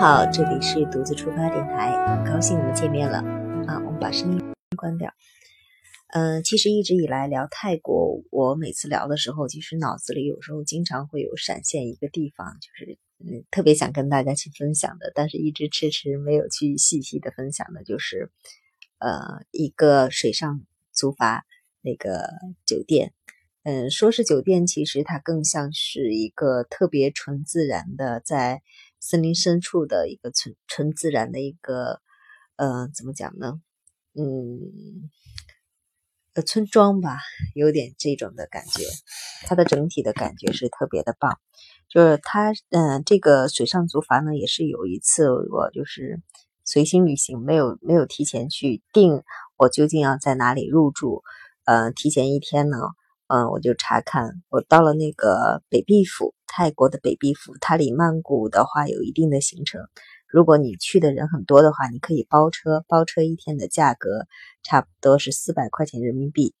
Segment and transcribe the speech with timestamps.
[0.00, 3.18] 好，这里是独自出发电台，很高兴我们见面了
[3.66, 3.76] 啊！
[3.84, 4.42] 我们把声音
[4.74, 5.12] 关掉。
[6.14, 18.30] 嗯，其实一直以来聊泰国，我每次聊的时候，其实脑子里有时候经常会有闪现一个地方，就是嗯特别想跟大家去分享的，但是一直迟迟没有去细细的分享的，就是
[19.00, 20.62] 呃一个水上
[20.92, 21.42] 租筏
[21.82, 22.26] 那个
[22.64, 23.12] 酒店。
[23.64, 28.62] 嗯，说是酒店，其实它更像是一个特别纯自然的在。
[29.00, 32.00] 森林深处的一个纯纯自然的一个，
[32.56, 33.60] 呃，怎么讲呢？
[34.14, 35.10] 嗯，
[36.34, 37.18] 呃，村庄吧，
[37.54, 38.84] 有点这种的感觉。
[39.46, 41.40] 它的整体的感觉是特别的棒。
[41.88, 46.20] 就是它，嗯，这个水上竹筏呢，也是有一次我就是
[46.64, 49.22] 随心旅行，没有没有提前去定
[49.56, 51.22] 我究竟要在哪里入住。
[51.64, 52.76] 呃，提前一天呢。
[53.32, 59.80] 嗯，我就查看，我到了那个北壁府，泰国的北壁府，它离曼谷的话有一定的行程。
[60.26, 64.26] 如果你去的人很多的话，你可以包车，包车一天的价格
[64.64, 66.54] 差不多是四百块钱人民币，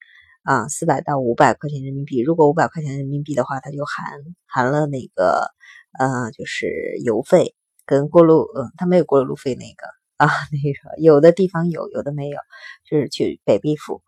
[0.44, 2.20] 啊，四百到五百块钱人民币。
[2.20, 5.50] 如果五百块钱人民币的话，它就含含了那个，
[5.98, 6.68] 呃，就是
[7.04, 12.38] 油费跟过路，嗯，它没有过路费那个啊，那个有的地方有，有的没有，
[12.88, 14.02] 就是去北壁府。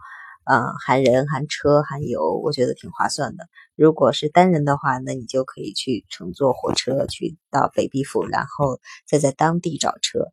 [0.44, 3.48] 嗯，含人、含车、含油，我觉得挺划算的。
[3.76, 10.26] 如果是单人的话，那你就可以去乘坐火车去到北壁府，然后再在当地找车。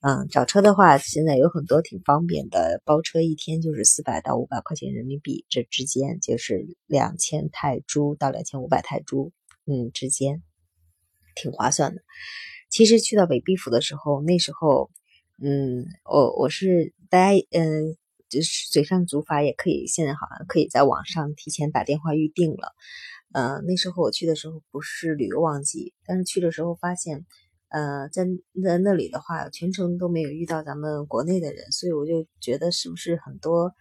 [0.00, 9.32] 嗯，找车的话，现在有很多挺方便的，包车一天就是四百到五百块钱人民币这之间，就是两千泰铢到两千五百泰铢，
[9.66, 10.44] 嗯，之间
[11.34, 12.02] 挺划算的。
[12.70, 14.90] 其实去到北壁府的时候，那时候，
[15.42, 17.96] 嗯，我我是大家，嗯。
[18.36, 22.74] 就是水上竹筏也可以，现在好像可以在网上提前打电话预定了。
[23.32, 27.26] 呃，那时候我去的时候不是旅游旺季，但是去的时候发现，
[27.68, 28.24] 呃，在
[28.62, 33.72] 在那里的话，全程都没有遇到咱们国内的人，所以我就觉得是不是很多，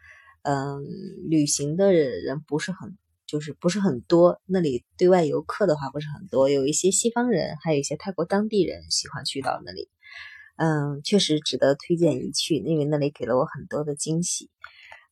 [0.44, 0.84] 嗯，
[1.30, 4.42] 旅行的人不是很，就是不是很多。
[4.46, 9.90] 那里对外游客的话不是很多，有一些西方人，还有一些泰国当地人喜欢去到那里。
[10.58, 14.50] 嗯，确实值得推荐一去，因为那里给了我很多的惊喜。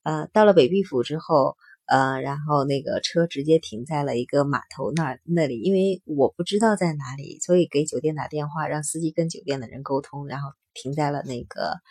[0.03, 11.81] 呃，到了北壁府之后，呃，然后那个车直接停在了一个码头那儿那里，因为我不知道在哪里，所以给酒店打电话，让司机跟酒店的人沟通，然后停在了那个，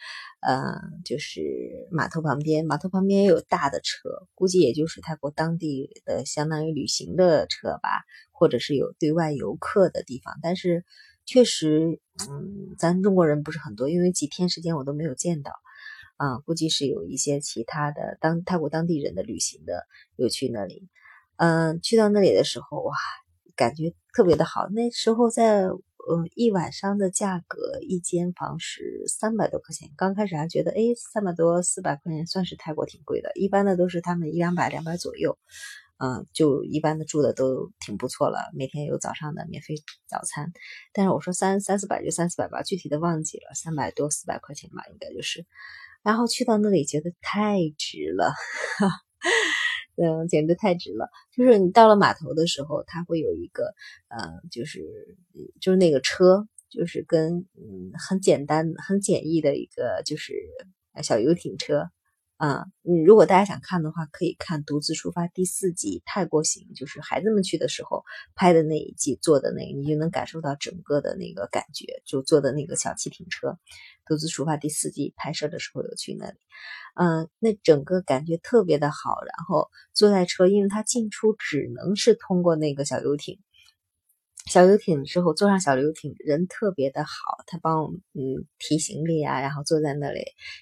[0.40, 1.42] 呃，就是
[1.90, 2.64] 码头旁边。
[2.64, 10.86] 码头旁边也有大的车，估计也就是泰国当地的相当于旅行的车吧，或者是有对外游客的地方，但是。
[11.24, 15.52] 确实，嗯，咱中国人不是很多，因为几天时间我都没有见到，
[16.16, 20.88] 啊，估计是有一些其他的当泰国当地人的旅行的有去那里，
[21.36, 22.94] 嗯，去到那里的时候，哇，
[23.56, 24.68] 感觉特别的好。
[24.68, 29.90] 那时候在呃一晚上的价格，一间房是三百多块钱。
[29.96, 35.38] 刚开始还觉得，哎，三百多四百块钱算是泰国挺贵的，一般的都是他们一两百两百左右。
[36.02, 39.76] 嗯，就一般的住的都挺不错了，每天有早上的免费
[40.08, 40.52] 早餐。
[40.92, 45.46] 但是我说三三四百就三四百吧，具体的忘记了，三百多四百块钱吧，应该就是。
[46.02, 48.34] 然后去到那里觉得太值了，
[49.94, 51.08] 嗯，简直太值了。
[51.30, 53.72] 就是你到了码头的时候，它会有一个，
[54.08, 54.80] 呃，就是
[55.60, 60.34] 就是那个车，就是跟嗯很简单很简易的一个就是
[61.00, 61.92] 小游艇车。
[62.42, 68.02] 啊，嗯，如果大家想看的话，可以看《独自出发》第四集泰国行，就是孩子们去的时候
[68.34, 73.50] 拍的那一集做的那个，你就能感受到整个的那个感觉，就坐的那个小汽艇车，
[74.06, 76.38] 《独自出发》第四集拍摄的时候有去那里，
[76.96, 79.20] 嗯，那整个感觉特别的好。
[79.24, 83.38] 然后坐在车，因为它进出只能是通过那个小游艇。
[84.46, 87.10] 小游艇之后坐上小游艇，人特别的好，
[87.46, 90.20] 他帮我们嗯提行李啊，然后坐在那里，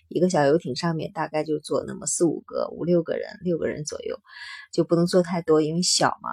[0.09, 4.21] 一个小游艇上面大概就坐那么四五个、五六个人、六个人左右，
[4.73, 6.31] 就不能坐太多，因为小嘛。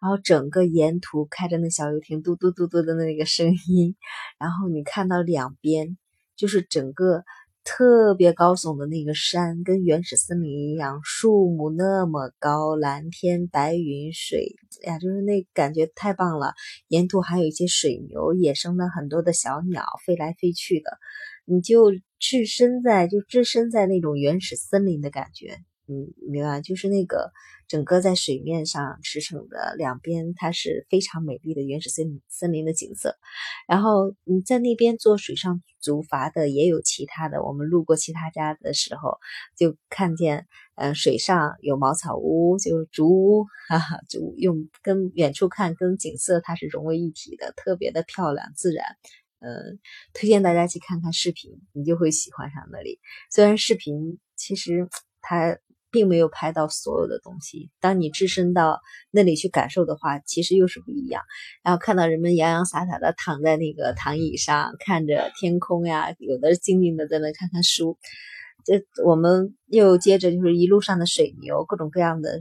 [0.00, 3.96] 然后整个沿途开着那小游艇嘟嘟嘟嘟的那个声音，
[4.38, 5.96] 然后你看到两边
[6.36, 7.24] 就是整个。
[7.62, 16.54] 特别高耸的那个山，跟原始森林一样，树木那么高，蓝天白云，水呀，就是那感觉太棒了。
[16.88, 20.98] 沿途还有一些水牛，野生的很多的小鸟飞来飞去的，
[21.44, 25.58] 你就置身在就置身在那种原始森林的感觉。
[25.90, 27.32] 嗯，明白，就是那个
[27.66, 33.16] 整个在水面上驰骋的两边，它是非常美丽的原始森林森林的景色。
[33.66, 39.18] 然后你在那边做水上竹筏的也有其他的，我们路过其他家的时候，
[39.56, 40.46] 就看见，
[40.76, 48.84] 嗯，水上有茅草屋，就是竹屋，哈哈，就用跟远处看跟景色它是融为一体的，特别的漂亮自然。
[49.40, 49.80] 嗯，
[50.14, 53.00] 推荐大家去看看视频，你就会喜欢上那里。
[53.28, 54.86] 虽然视频其实
[55.22, 55.58] 它
[55.90, 61.22] 并没有拍到所有的东西，当你置身到那里去感受的话，其实又是不一样。
[61.62, 67.98] 然后看到人们洋洋洒洒的躺在那个躺椅上，看着天空呀，有的静静的在那看看书。
[68.62, 72.40] 这我们又接着就是一路上的水牛，各种各样的呃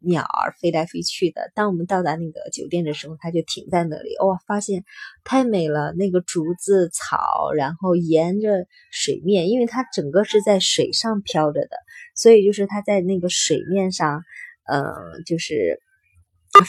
[0.00, 1.52] 鸟儿飞来飞去的。
[1.54, 4.16] 当我们到达那个酒店的时候，它就停在那里。
[4.26, 4.84] 哇，发现
[5.24, 5.92] 太美了！
[5.92, 11.76] 那个竹子草，然后沿着水面，因为它整个是在水上飘着的，
[12.18, 14.22] 所以就是它在那个水面上，
[14.66, 14.82] 呃，
[15.24, 15.80] 就是。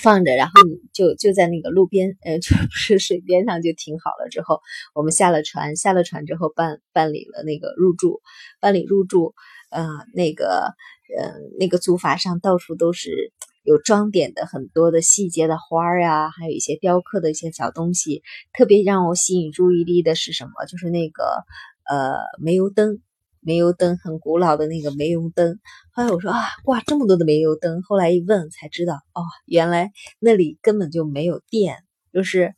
[0.03, 4.29] 放着，然后你就就在那个路边，呃，就不是水边上就停好了。
[4.29, 4.59] 之后
[4.93, 8.21] 我们下了船，下了船之后办办理了那个入住，
[8.59, 9.33] 办理入住，
[9.71, 10.75] 呃，那个
[11.17, 18.21] 呃那个租法上到处都是有装点的很多的细节的花儿呀，还有一些雕刻的一些小东西。
[18.55, 20.65] 特别让我吸引注意力的是什么？
[20.67, 21.23] 就是那个
[21.89, 23.01] 呃煤油灯。
[23.41, 25.59] 煤油灯很古老的那个煤油灯，
[25.91, 31.77] 后来我说啊，挂这么多的煤油灯，后来一问才知道，哦，原来那里根本就没有电，
[32.11, 32.53] 就是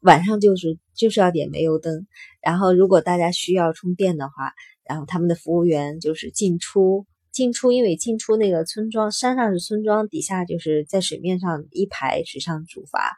[0.00, 2.06] 晚上就是就是要点煤油灯，
[2.42, 4.52] 然后如果大家需要充电的话，
[4.84, 13.12] 然后他们的服务员就是进出进出，因为进出那个村庄，山上是村庄，底下就是在水面上一排水上主筏，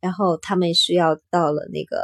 [0.00, 1.98] 然后他们是要到了那个。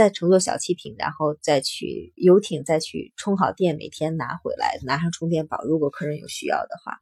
[0.00, 5.62] 再乘坐小汽艇，然后再去游艇，再去充好电，每天拿回来，拿上充电宝。
[5.64, 6.96] 如果客人有需要的话，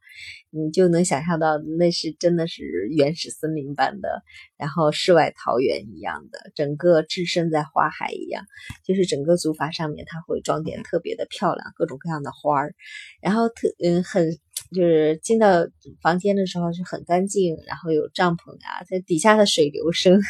[0.49, 4.21] 你就能想象到那是真的是原始森林般的，
[4.57, 8.43] 然后世外桃源一样的，整个置身在花海一样。
[8.83, 12.73] 就是整个竹筏上面，它会装点特别的漂亮，各种各样的花儿，
[13.21, 14.37] 然后特嗯很。
[14.75, 15.65] 就是进到
[15.99, 20.21] 房间的时候是很干净，然后有帐篷啊，在底下的水流声，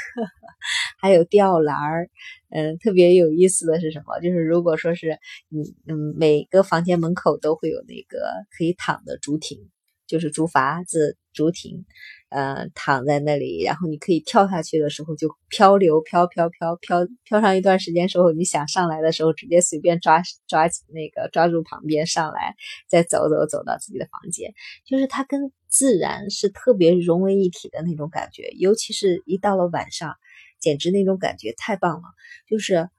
[1.01, 2.10] 还有吊篮儿，
[2.50, 4.19] 嗯，特别有意思的是什么？
[4.22, 5.19] 就是如果说是
[5.50, 8.19] 你，嗯，每个房间门口都会有那个
[8.57, 9.69] 可以躺的竹亭。
[10.07, 11.86] 就是竹筏子、竹亭，
[12.30, 22.56] 呃，躺在那里，然后你可以跳下去的时候就漂流，飘飘飘飘飘上一段时间之后，你想上来的时候，直接随便抓抓那个抓住旁边上来，
[22.90, 24.52] 再走走走到自己的房间，
[24.84, 30.16] 就是它跟自然是特别融为一体的那种感觉，尤其是一到了晚上，
[30.60, 32.04] 简直那种感觉太棒了，
[32.48, 32.90] 就是。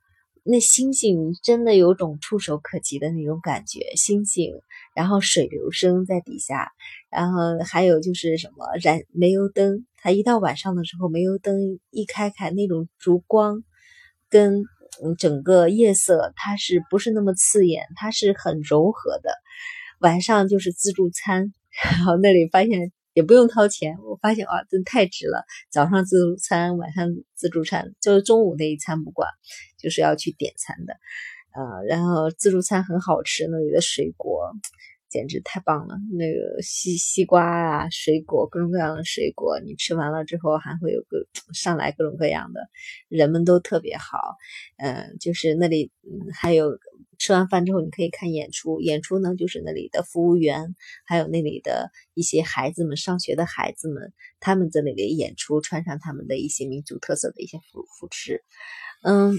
[0.43, 4.55] 那星星真的有种触手可及的那种感觉，星星，
[4.97, 6.73] 然后水流声在底下，
[7.11, 13.63] 然后还有就是什么燃煤油灯，它一到晚上的时候，煤油灯一开开，那种烛光
[14.31, 14.65] 跟
[15.19, 17.85] 整个夜色，它是不是那么刺眼？
[17.95, 19.31] 它是很柔和的。
[20.01, 21.53] 晚上就是自助餐，
[21.85, 22.93] 然后那里发现。
[23.20, 25.44] 也不用掏钱，我发现哇，真太值了。
[25.70, 29.28] 早上自助餐，晚上自助餐，就是中午那一餐不管，
[29.78, 30.94] 就是要去点餐的，
[31.55, 34.50] 呃，然后自助餐很好吃，那里的水果
[35.11, 41.19] 简直太棒了，那个西西瓜啊，水果各种各样的水果，你吃完了之后还会有个
[41.52, 42.70] 上来各种各样的，
[43.08, 44.19] 人们都特别好，
[44.78, 45.93] 嗯，就是那里
[46.32, 46.70] 还有。
[47.20, 48.81] 吃完饭之后，你可以看演出。
[48.81, 50.75] 演出呢，就是那里的服务员，
[51.05, 58.43] 还有那里的一些孩子们，上学的孩子们，他们在那里演出，穿上他们的一些民族特色的一些服服饰。
[59.02, 59.37] 嗯，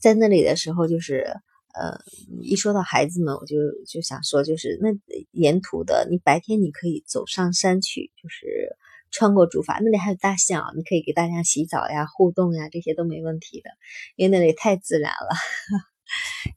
[0.00, 1.26] 在那里的时候，就是
[1.74, 1.98] 呃，
[2.40, 3.56] 一说到孩子们，我就
[3.86, 4.88] 就想说，就是那
[5.30, 8.78] 沿途的，你白天你可以走上山去，就是
[9.10, 13.68] 穿过竹筏，那里还有大象，你可以给大象洗澡呀、互动呀，这些都没问题的，
[14.16, 15.36] 因为那里太自然了。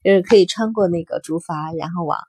[0.04, 2.20] 就是可以穿过那个竹筏，然后往，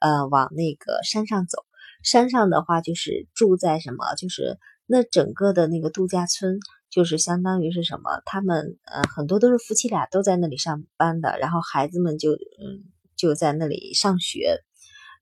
[0.00, 1.64] 呃，往那个山上走。
[2.02, 4.14] 山上的话，就是住在什么？
[4.16, 6.58] 就是那整个的那个度假村，
[6.90, 8.20] 就是相当于是什么？
[8.24, 12.82] 他们呃很多都是夫妻俩都在那里上班的，然后孩子们就嗯
[13.16, 14.58] 就在那里上学。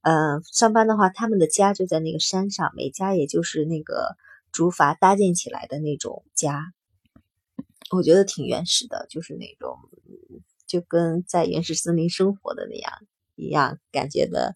[0.02, 4.16] 呃，上班的话，他们的家就在那个山上，每家也就是那个
[4.50, 6.72] 竹筏搭建起来的那种家。
[7.90, 9.76] 我觉得挺原始的，就是那种。
[10.70, 12.92] 就跟在原始森林生活的那样
[13.34, 14.54] 一样，感觉的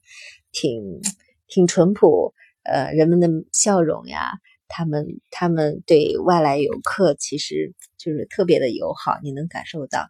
[0.53, 1.01] 挺
[1.49, 2.33] 挺淳朴。
[2.63, 4.31] 呃，人们的笑容呀，
[4.69, 10.09] 他们他们对外来游客其实就是特别的友好，你能感受到。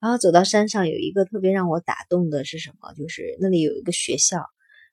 [0.00, 2.94] 然后走到山上，有一个特别让我打动的是什么？
[2.94, 4.46] 就是那里有一个学校，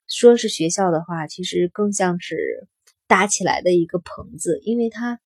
[0.07, 2.67] 说是学校的话，其实更像是
[3.07, 5.19] 搭起来的一个棚子，因为它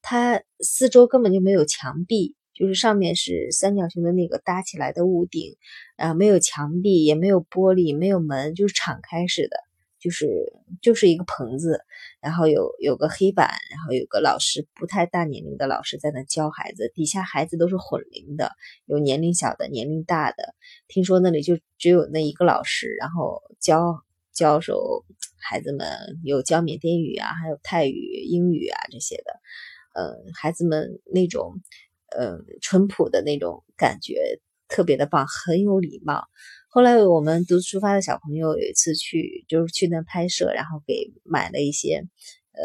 [0.00, 2.35] 它四周根本就没有墙壁。
[2.56, 5.58] 就是上面是三角形的那个搭起来的屋顶，
[5.96, 9.58] 啊，没有墙壁，也没有玻璃，没有门，就是敞开式的，
[10.00, 10.26] 就是
[10.80, 11.82] 就是一个棚子，
[12.18, 18.52] 然后有有个黑板，然后有个老师不太大年龄的老师在那教孩子，底下孩子都是混龄的，
[18.86, 20.54] 有年龄小的，年龄大的。
[20.88, 25.04] 听说那里就只有那一个老师，然后教教授
[25.38, 25.86] 孩子们，
[26.24, 29.40] 有教缅甸语啊，还有泰语、英语啊这些的。
[29.94, 31.62] 呃，孩子们那种
[32.10, 36.26] 呃淳朴的那种感觉特别的棒，很有礼貌。
[36.68, 42.04] 后来我们读书发的小朋友有一次去，就是去那拍摄，然后给买了一些，
[42.52, 42.62] 呃，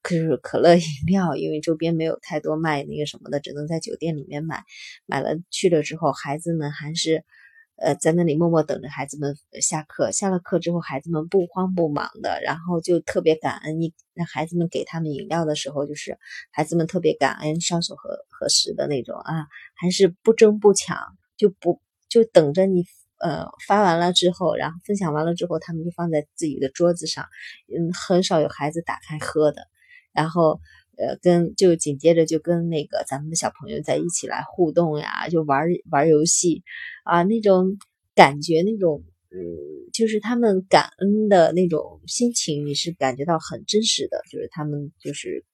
[0.00, 4.64] 可是可乐饮料，因为周边没有太多卖那个什么的，只能在酒店里面买。
[5.04, 7.24] 买了去了之后，孩子们还是，
[7.80, 10.10] 呃，在那里默默等着孩子们下课。
[10.12, 16.18] 下了课之后，孩子们不慌不忙的，然后就特别感恩你让孩子们给他们饮料的时候，就是
[16.52, 20.96] 孩子们特别感恩，双手合合十的那种啊，还是不争不抢，
[21.36, 22.84] 就不就等着你。
[23.22, 27.26] 呃，发完了之后，然后分享完了之后，他们就放在自己的桌子上，
[27.68, 29.68] 嗯，很少有孩子打开喝的。
[30.14, 30.58] 然后，
[31.00, 36.62] 呃，跟就紧接着就跟那个咱们的小朋友在一起来互动呀，就玩玩游戏
[37.04, 37.78] 啊，那种
[38.14, 39.38] 感觉，那种嗯，
[39.92, 45.44] 就是他们感恩的那种心情，你是感觉到很真实的，就是他们就是。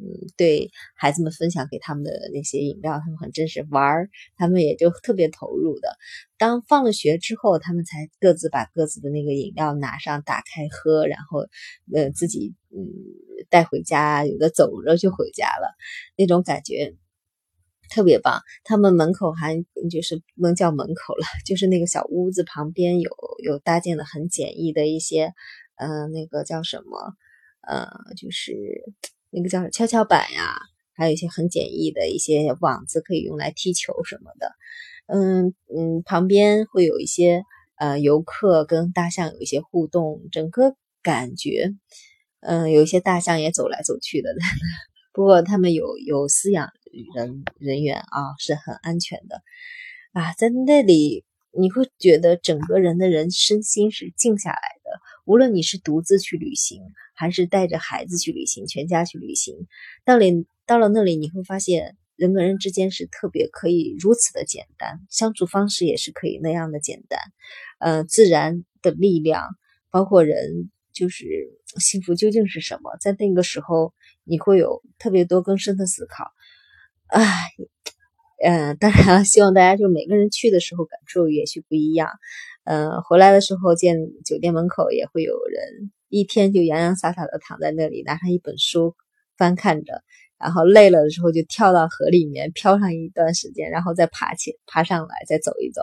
[0.00, 5.96] 嗯，对孩子们分享给他们的那些饮料，他们很真实玩儿，他们也就特别投入的。
[6.36, 11.40] 当放了学之后，他们才各自把各自的那个饮料拿上，打开喝，然后
[11.92, 12.86] 呃自己嗯
[13.50, 15.74] 带回家，有的走着就回家了，
[16.16, 16.94] 那种感觉
[17.90, 18.42] 特别棒。
[18.62, 19.56] 他们门口还
[19.90, 23.10] 就是不能叫门口了，就是那个小屋子旁边有
[23.42, 25.34] 有搭建的很简易的一些，
[25.74, 27.16] 嗯，那个叫什么，
[27.66, 28.54] 呃，就是。
[29.30, 30.56] 那个叫跷跷板呀，
[30.94, 34.52] 还有一些很简易的一些网子，可以用来踢球什么的。
[35.06, 37.42] 嗯嗯，旁边会有一些
[37.76, 41.72] 呃游客跟大象有一些互动，整个感觉，
[42.40, 44.30] 嗯，有一些大象也走来走去的。
[45.12, 46.70] 不过他们有有饲养
[47.14, 49.42] 人人员啊，是很安全的
[50.12, 55.00] 啊，在那里你会觉得整个人的人身心是静下来的。
[55.24, 56.82] 无论你是独自去旅行。
[57.20, 59.66] 还是带着孩子去旅行，全家去旅行。
[60.04, 60.24] 到了
[60.66, 67.18] 到了那里，你会发现人跟人之间是特别可以如此的简单，相处方式也是可以那样的简单。
[67.80, 69.48] 呃，自然的力量，
[69.90, 71.26] 包括人，就是
[71.80, 72.96] 幸福究竟是什么？
[73.00, 76.30] 在那个时候，你会有特别多更深的思考。
[77.08, 77.20] 啊，
[78.44, 82.08] 嗯，当然了，希望大家就每个人去的时候感受也许不一样。
[82.64, 85.90] 嗯，回来的时候见酒店门口也会有人。
[86.10, 88.94] 一天就洋洋洒洒的躺在那里，拿上一本书
[89.36, 90.02] 翻看着，
[90.38, 95.82] 然后累了的时候就跳到河里面漂上一段时间，然后再爬起爬上来再走一走，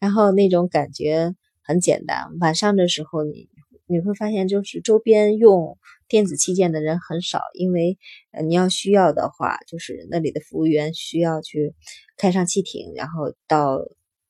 [0.00, 2.26] 然后那种感觉很简单。
[2.40, 3.48] 晚上的时候你
[3.86, 5.78] 你会发现，就是周边用
[6.14, 7.98] 电子器件的人很少，因为
[8.46, 11.74] 你要需要的话，就是那里的服务员需要去
[12.16, 13.80] 开上汽艇，然后到。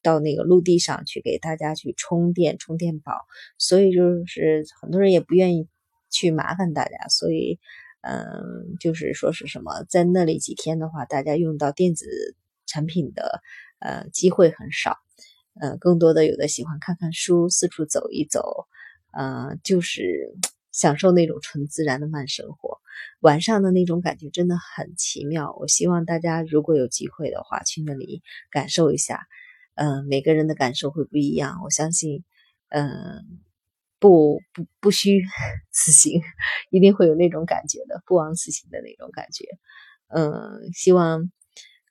[0.05, 3.15] 到那个陆地上去给大家去充电充电宝，
[3.57, 5.67] 所以就是很多人也不愿意
[6.11, 7.59] 去麻烦大家，所以
[8.03, 12.05] 嗯，就是说是什么在那里几天的话，大家用到电子
[12.67, 13.41] 产品的
[13.79, 14.99] 呃机会很少，
[15.59, 18.67] 嗯，更多的有的喜欢看看书，四处走一走，
[19.17, 20.35] 嗯，就是
[20.75, 22.81] 享受那种纯自然的慢生活，
[23.21, 25.55] 晚上的那种感觉真的很奇妙。
[25.61, 29.21] 我希望大家如果有机会的话，去那里感受一下。
[29.77, 31.61] 嗯，每个人的感受会不一样。
[31.63, 32.25] 我相信，
[32.71, 33.41] 嗯，
[34.01, 35.23] 不不不虚
[35.71, 36.23] 此行，
[36.71, 39.47] 一定会有那种感觉的，不枉此行的那种感觉。
[40.09, 41.31] 嗯，希望，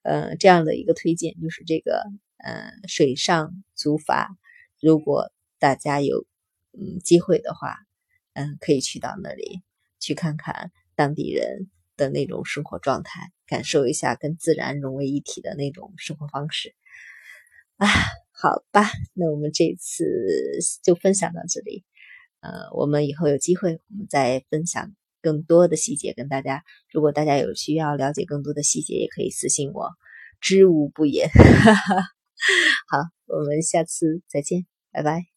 [0.04, 2.04] 呃，这样的一个推荐就是这个，
[2.38, 4.28] 嗯，水上足筏，
[4.82, 6.26] 如果大家有
[6.74, 7.78] 嗯机会的话，
[8.34, 9.62] 嗯，可以去到那里
[10.00, 16.76] 去看看当地人的那种生活状态，感受一下跟自然融为一体的那种生活方式。
[17.78, 17.88] 啊，
[18.32, 20.06] 好吧，那我们这次
[20.84, 21.84] 就分享到这里。
[22.40, 26.64] 呃，我们以后有机会，我们再分享更多的细节跟大家。
[26.92, 29.90] 如果大家有需要了解更多的细节，也可以私信我，
[30.42, 31.30] 知无不言。
[32.90, 32.98] 好，
[33.28, 35.33] 我们下次再见，拜拜。